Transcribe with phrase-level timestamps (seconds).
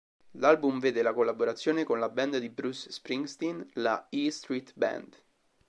[0.39, 5.15] L'album vede la collaborazione con la band di Bruce Springsteen, la E Street Band.